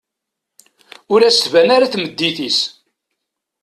[1.13, 2.59] Ur as-tban ara tmeddit-is.